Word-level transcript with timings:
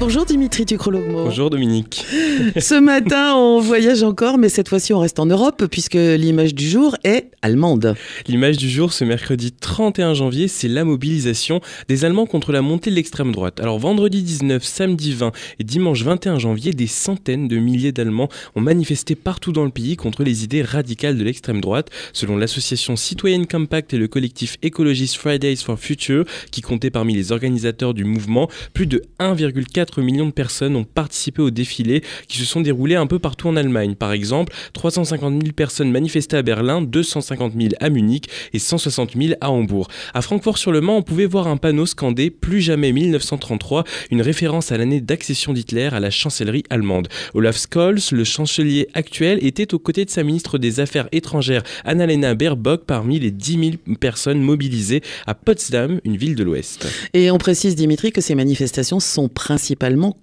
Bonjour 0.00 0.24
Dimitri 0.24 0.64
Tukrologmo. 0.64 1.24
Bonjour 1.24 1.50
Dominique. 1.50 2.06
Ce 2.58 2.80
matin, 2.80 3.34
on 3.34 3.60
voyage 3.60 4.02
encore, 4.02 4.38
mais 4.38 4.48
cette 4.48 4.70
fois-ci, 4.70 4.94
on 4.94 4.98
reste 4.98 5.18
en 5.18 5.26
Europe 5.26 5.66
puisque 5.70 5.92
l'image 5.92 6.54
du 6.54 6.66
jour 6.66 6.96
est 7.04 7.30
allemande. 7.42 7.94
L'image 8.26 8.56
du 8.56 8.70
jour, 8.70 8.94
ce 8.94 9.04
mercredi 9.04 9.52
31 9.52 10.14
janvier, 10.14 10.48
c'est 10.48 10.68
la 10.68 10.84
mobilisation 10.84 11.60
des 11.88 12.06
Allemands 12.06 12.24
contre 12.24 12.50
la 12.50 12.62
montée 12.62 12.88
de 12.88 12.94
l'extrême 12.94 13.30
droite. 13.30 13.60
Alors 13.60 13.78
vendredi 13.78 14.22
19, 14.22 14.64
samedi 14.64 15.12
20 15.12 15.32
et 15.58 15.64
dimanche 15.64 16.02
21 16.02 16.38
janvier, 16.38 16.72
des 16.72 16.86
centaines 16.86 17.46
de 17.46 17.58
milliers 17.58 17.92
d'Allemands 17.92 18.30
ont 18.56 18.62
manifesté 18.62 19.14
partout 19.14 19.52
dans 19.52 19.64
le 19.64 19.70
pays 19.70 19.96
contre 19.96 20.24
les 20.24 20.44
idées 20.44 20.62
radicales 20.62 21.18
de 21.18 21.24
l'extrême 21.24 21.60
droite. 21.60 21.90
Selon 22.14 22.38
l'association 22.38 22.96
Citoyenne 22.96 23.46
Compact 23.46 23.92
et 23.92 23.98
le 23.98 24.08
collectif 24.08 24.56
écologiste 24.62 25.16
Fridays 25.16 25.56
for 25.56 25.78
Future, 25.78 26.24
qui 26.50 26.62
comptait 26.62 26.90
parmi 26.90 27.14
les 27.14 27.32
organisateurs 27.32 27.92
du 27.92 28.04
mouvement, 28.04 28.48
plus 28.72 28.86
de 28.86 29.02
1,4 29.18 29.89
millions 29.98 30.26
de 30.26 30.32
personnes 30.32 30.76
ont 30.76 30.84
participé 30.84 31.42
au 31.42 31.50
défilé 31.50 32.02
qui 32.28 32.38
se 32.38 32.44
sont 32.44 32.60
déroulés 32.60 32.94
un 32.94 33.06
peu 33.06 33.18
partout 33.18 33.48
en 33.48 33.56
Allemagne. 33.56 33.94
Par 33.94 34.12
exemple, 34.12 34.52
350 34.72 35.42
000 35.42 35.52
personnes 35.52 35.90
manifestaient 35.90 36.36
à 36.36 36.42
Berlin, 36.42 36.82
250 36.82 37.54
000 37.58 37.70
à 37.80 37.90
Munich 37.90 38.28
et 38.52 38.58
160 38.58 39.16
000 39.16 39.34
à 39.40 39.50
Hambourg. 39.50 39.88
À 40.14 40.22
Francfort-sur-le-Main, 40.22 40.92
on 40.92 41.02
pouvait 41.02 41.26
voir 41.26 41.48
un 41.48 41.56
panneau 41.56 41.86
scandé 41.86 42.30
Plus 42.30 42.60
jamais 42.60 42.92
1933, 42.92 43.84
une 44.10 44.22
référence 44.22 44.72
à 44.72 44.78
l'année 44.78 45.00
d'accession 45.00 45.52
d'Hitler 45.52 45.88
à 45.92 46.00
la 46.00 46.10
chancellerie 46.10 46.64
allemande. 46.70 47.08
Olaf 47.34 47.58
Scholz, 47.58 48.12
le 48.12 48.24
chancelier 48.24 48.88
actuel, 48.94 49.44
était 49.44 49.74
aux 49.74 49.78
côtés 49.78 50.04
de 50.04 50.10
sa 50.10 50.22
ministre 50.22 50.58
des 50.58 50.80
Affaires 50.80 51.08
étrangères 51.12 51.62
Annalena 51.84 52.34
Baerbock 52.34 52.84
parmi 52.86 53.18
les 53.18 53.30
10 53.30 53.52
000 53.86 53.96
personnes 53.98 54.40
mobilisées 54.40 55.02
à 55.26 55.34
Potsdam, 55.34 56.00
une 56.04 56.16
ville 56.16 56.34
de 56.34 56.44
l'Ouest. 56.44 56.86
Et 57.14 57.30
on 57.30 57.38
précise, 57.38 57.74
Dimitri, 57.74 58.12
que 58.12 58.20
ces 58.20 58.34
manifestations 58.34 59.00
sont 59.00 59.28
principalement 59.28 59.79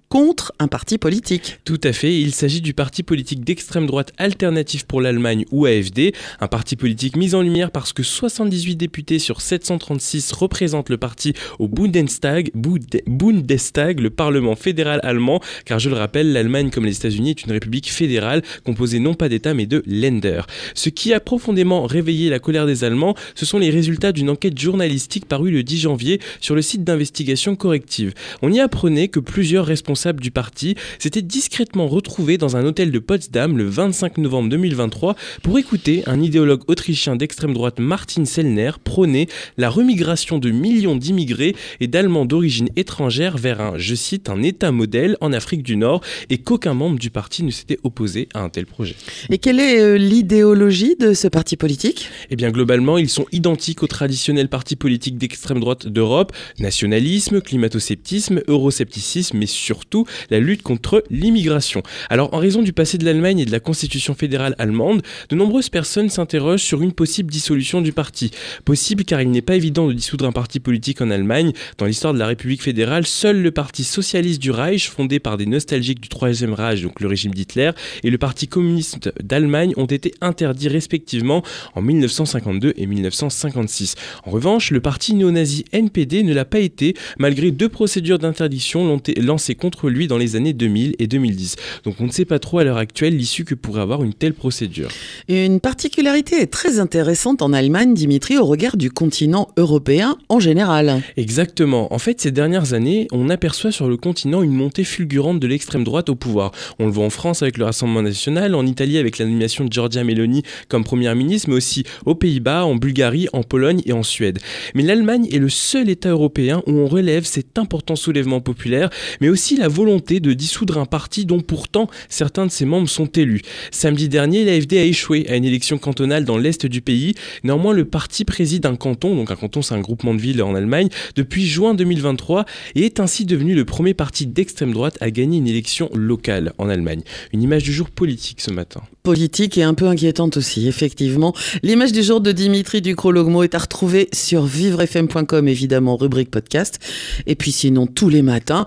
contre 0.08 0.52
un 0.58 0.68
parti 0.68 0.98
politique. 0.98 1.58
Tout 1.64 1.80
à 1.84 1.92
fait, 1.92 2.18
il 2.18 2.32
s'agit 2.32 2.60
du 2.60 2.74
parti 2.74 3.02
politique 3.02 3.44
d'extrême 3.44 3.86
droite 3.86 4.12
alternatif 4.16 4.84
pour 4.84 5.00
l'Allemagne 5.00 5.44
ou 5.50 5.66
AFD, 5.66 6.12
un 6.40 6.46
parti 6.46 6.76
politique 6.76 7.16
mis 7.16 7.34
en 7.34 7.42
lumière 7.42 7.70
parce 7.70 7.92
que 7.92 8.02
78 8.02 8.76
députés 8.76 9.18
sur 9.18 9.40
736 9.40 10.32
représentent 10.32 10.88
le 10.88 10.96
parti 10.96 11.34
au 11.58 11.68
Bundestag, 11.68 12.50
Bundestag, 12.54 14.00
le 14.00 14.10
Parlement 14.10 14.54
fédéral 14.54 15.00
allemand, 15.02 15.40
car 15.64 15.78
je 15.78 15.90
le 15.90 15.96
rappelle, 15.96 16.32
l'Allemagne 16.32 16.70
comme 16.70 16.86
les 16.86 16.96
États-Unis 16.96 17.30
est 17.30 17.44
une 17.44 17.52
république 17.52 17.90
fédérale 17.92 18.42
composée 18.64 19.00
non 19.00 19.14
pas 19.14 19.28
d'États 19.28 19.54
mais 19.54 19.66
de 19.66 19.82
Länder. 19.86 20.42
Ce 20.74 20.88
qui 20.88 21.12
a 21.12 21.20
profondément 21.20 21.84
réveillé 21.84 22.30
la 22.30 22.38
colère 22.38 22.66
des 22.66 22.84
Allemands, 22.84 23.14
ce 23.34 23.44
sont 23.44 23.58
les 23.58 23.70
résultats 23.70 24.12
d'une 24.12 24.30
enquête 24.30 24.58
journalistique 24.58 25.26
parue 25.26 25.50
le 25.50 25.62
10 25.62 25.78
janvier 25.78 26.20
sur 26.40 26.54
le 26.54 26.62
site 26.62 26.84
d'investigation 26.84 27.56
corrective. 27.56 28.14
On 28.40 28.52
y 28.52 28.60
apprenait 28.60 29.08
que 29.08 29.20
plusieurs 29.20 29.47
plusieurs 29.48 29.64
responsables 29.64 30.20
du 30.20 30.30
parti 30.30 30.74
s'étaient 30.98 31.22
discrètement 31.22 31.88
retrouvés 31.88 32.36
dans 32.36 32.58
un 32.58 32.66
hôtel 32.66 32.92
de 32.92 32.98
Potsdam 32.98 33.56
le 33.56 33.64
25 33.64 34.18
novembre 34.18 34.50
2023 34.50 35.16
pour 35.42 35.58
écouter 35.58 36.02
un 36.06 36.20
idéologue 36.20 36.60
autrichien 36.66 37.16
d'extrême 37.16 37.54
droite 37.54 37.78
Martin 37.78 38.26
Sellner 38.26 38.72
prôner 38.84 39.26
la 39.56 39.70
remigration 39.70 40.38
de 40.38 40.50
millions 40.50 40.96
d'immigrés 40.96 41.56
et 41.80 41.86
d'Allemands 41.86 42.26
d'origine 42.26 42.68
étrangère 42.76 43.38
vers 43.38 43.62
un, 43.62 43.78
je 43.78 43.94
cite, 43.94 44.28
un 44.28 44.42
État 44.42 44.70
modèle 44.70 45.16
en 45.22 45.32
Afrique 45.32 45.62
du 45.62 45.78
Nord 45.78 46.02
et 46.28 46.36
qu'aucun 46.36 46.74
membre 46.74 46.98
du 46.98 47.08
parti 47.08 47.42
ne 47.42 47.50
s'était 47.50 47.78
opposé 47.84 48.28
à 48.34 48.40
un 48.40 48.50
tel 48.50 48.66
projet. 48.66 48.96
Et 49.30 49.38
quelle 49.38 49.60
est 49.60 49.80
euh, 49.80 49.96
l'idéologie 49.96 50.94
de 50.94 51.14
ce 51.14 51.26
parti 51.26 51.56
politique? 51.56 52.10
Eh 52.28 52.36
bien 52.36 52.50
globalement, 52.50 52.98
ils 52.98 53.08
sont 53.08 53.24
identiques 53.32 53.82
aux 53.82 53.86
traditionnels 53.86 54.50
partis 54.50 54.76
politiques 54.76 55.16
d'extrême 55.16 55.60
droite 55.60 55.86
d'Europe, 55.86 56.32
nationalisme, 56.58 57.40
climato-sceptisme, 57.40 58.42
euroscepticisme 58.46 59.27
mais 59.34 59.46
surtout 59.46 60.06
la 60.30 60.40
lutte 60.40 60.62
contre 60.62 61.04
l'immigration. 61.10 61.82
Alors 62.10 62.34
en 62.34 62.38
raison 62.38 62.62
du 62.62 62.72
passé 62.72 62.98
de 62.98 63.04
l'Allemagne 63.04 63.40
et 63.40 63.44
de 63.44 63.52
la 63.52 63.60
constitution 63.60 64.14
fédérale 64.14 64.54
allemande, 64.58 65.02
de 65.28 65.36
nombreuses 65.36 65.68
personnes 65.68 66.08
s'interrogent 66.08 66.62
sur 66.62 66.82
une 66.82 66.92
possible 66.92 67.30
dissolution 67.30 67.80
du 67.80 67.92
parti. 67.92 68.30
Possible 68.64 69.04
car 69.04 69.20
il 69.20 69.30
n'est 69.30 69.42
pas 69.42 69.56
évident 69.56 69.86
de 69.86 69.92
dissoudre 69.92 70.26
un 70.26 70.32
parti 70.32 70.60
politique 70.60 71.00
en 71.00 71.10
Allemagne. 71.10 71.52
Dans 71.78 71.86
l'histoire 71.86 72.14
de 72.14 72.18
la 72.18 72.26
République 72.26 72.62
fédérale, 72.62 73.06
seul 73.06 73.42
le 73.42 73.50
parti 73.50 73.84
socialiste 73.84 74.40
du 74.40 74.50
Reich, 74.50 74.88
fondé 74.88 75.18
par 75.18 75.36
des 75.36 75.46
nostalgiques 75.46 76.00
du 76.00 76.08
Troisième 76.08 76.54
Reich, 76.54 76.82
donc 76.82 77.00
le 77.00 77.08
régime 77.08 77.34
d'Hitler, 77.34 77.70
et 78.02 78.10
le 78.10 78.18
parti 78.18 78.48
communiste 78.48 79.10
d'Allemagne 79.22 79.72
ont 79.76 79.86
été 79.86 80.14
interdits 80.20 80.68
respectivement 80.68 81.42
en 81.74 81.82
1952 81.82 82.74
et 82.76 82.86
1956. 82.86 83.94
En 84.24 84.30
revanche, 84.30 84.70
le 84.70 84.80
parti 84.80 85.14
néo-nazi 85.14 85.64
NPD 85.72 86.22
ne 86.22 86.34
l'a 86.34 86.44
pas 86.44 86.60
été, 86.60 86.94
malgré 87.18 87.50
deux 87.50 87.68
procédures 87.68 88.18
d'interdiction 88.18 88.84
lancé 89.20 89.54
contre 89.54 89.88
lui 89.88 90.06
dans 90.06 90.18
les 90.18 90.36
années 90.36 90.52
2000 90.52 90.96
et 90.98 91.06
2010. 91.06 91.56
Donc 91.84 91.96
on 92.00 92.04
ne 92.04 92.10
sait 92.10 92.24
pas 92.24 92.38
trop 92.38 92.58
à 92.58 92.64
l'heure 92.64 92.76
actuelle 92.76 93.16
l'issue 93.16 93.44
que 93.44 93.54
pourrait 93.54 93.80
avoir 93.80 94.02
une 94.02 94.14
telle 94.14 94.34
procédure. 94.34 94.88
Une 95.28 95.60
particularité 95.60 96.40
est 96.40 96.46
très 96.46 96.78
intéressante 96.78 97.42
en 97.42 97.52
Allemagne, 97.52 97.94
Dimitri, 97.94 98.38
au 98.38 98.44
regard 98.44 98.76
du 98.76 98.90
continent 98.90 99.48
européen 99.56 100.16
en 100.28 100.40
général. 100.40 101.02
Exactement. 101.16 101.92
En 101.92 101.98
fait, 101.98 102.20
ces 102.20 102.30
dernières 102.30 102.72
années, 102.74 103.08
on 103.12 103.28
aperçoit 103.28 103.72
sur 103.72 103.88
le 103.88 103.96
continent 103.96 104.42
une 104.42 104.52
montée 104.52 104.84
fulgurante 104.84 105.40
de 105.40 105.46
l'extrême 105.46 105.84
droite 105.84 106.08
au 106.08 106.14
pouvoir. 106.14 106.52
On 106.78 106.86
le 106.86 106.92
voit 106.92 107.04
en 107.04 107.10
France 107.10 107.42
avec 107.42 107.58
le 107.58 107.64
Rassemblement 107.64 108.02
national, 108.02 108.54
en 108.54 108.66
Italie 108.66 108.98
avec 108.98 109.18
l'animation 109.18 109.64
de 109.64 109.72
Giorgia 109.72 110.04
Meloni 110.04 110.42
comme 110.68 110.84
première 110.84 111.14
ministre, 111.14 111.48
mais 111.48 111.56
aussi 111.56 111.84
aux 112.06 112.14
Pays-Bas, 112.14 112.64
en 112.64 112.76
Bulgarie, 112.76 113.28
en 113.32 113.42
Pologne 113.42 113.82
et 113.86 113.92
en 113.92 114.02
Suède. 114.02 114.38
Mais 114.74 114.82
l'Allemagne 114.82 115.26
est 115.32 115.38
le 115.38 115.48
seul 115.48 115.88
État 115.88 116.10
européen 116.10 116.62
où 116.66 116.72
on 116.72 116.86
relève 116.86 117.24
cet 117.24 117.58
important 117.58 117.96
soulèvement 117.96 118.40
populaire 118.40 118.90
mais 119.20 119.28
aussi 119.28 119.56
la 119.56 119.68
volonté 119.68 120.20
de 120.20 120.32
dissoudre 120.32 120.78
un 120.78 120.86
parti 120.86 121.26
dont 121.26 121.40
pourtant 121.40 121.88
certains 122.08 122.46
de 122.46 122.50
ses 122.50 122.64
membres 122.64 122.88
sont 122.88 123.06
élus. 123.06 123.42
Samedi 123.70 124.08
dernier, 124.08 124.44
l'AFD 124.44 124.74
a 124.74 124.84
échoué 124.84 125.26
à 125.28 125.36
une 125.36 125.44
élection 125.44 125.78
cantonale 125.78 126.24
dans 126.24 126.38
l'est 126.38 126.66
du 126.66 126.80
pays. 126.80 127.14
Néanmoins, 127.44 127.72
le 127.72 127.84
parti 127.84 128.24
préside 128.24 128.66
un 128.66 128.76
canton, 128.76 129.14
donc 129.14 129.30
un 129.30 129.36
canton 129.36 129.62
c'est 129.62 129.74
un 129.74 129.80
groupement 129.80 130.14
de 130.14 130.20
villes 130.20 130.42
en 130.42 130.54
Allemagne, 130.54 130.88
depuis 131.16 131.46
juin 131.46 131.74
2023 131.74 132.44
et 132.74 132.84
est 132.84 133.00
ainsi 133.00 133.24
devenu 133.24 133.54
le 133.54 133.64
premier 133.64 133.94
parti 133.94 134.26
d'extrême 134.26 134.72
droite 134.72 134.96
à 135.00 135.10
gagner 135.10 135.38
une 135.38 135.48
élection 135.48 135.90
locale 135.94 136.52
en 136.58 136.68
Allemagne. 136.68 137.02
Une 137.32 137.42
image 137.42 137.62
du 137.62 137.72
jour 137.72 137.90
politique 137.90 138.40
ce 138.40 138.50
matin. 138.50 138.82
Politique 139.02 139.56
et 139.58 139.62
un 139.62 139.74
peu 139.74 139.86
inquiétante 139.86 140.36
aussi, 140.36 140.68
effectivement. 140.68 141.34
L'image 141.62 141.92
du 141.92 142.02
jour 142.02 142.20
de 142.20 142.32
Dimitri 142.32 142.82
Ducrologmo 142.82 143.42
est 143.42 143.54
à 143.54 143.58
retrouver 143.58 144.08
sur 144.12 144.44
vivrefm.com, 144.44 145.48
évidemment, 145.48 145.96
rubrique 145.96 146.30
podcast. 146.30 146.78
Et 147.26 147.34
puis 147.34 147.52
sinon, 147.52 147.86
tous 147.86 148.08
les 148.08 148.22
matins, 148.22 148.66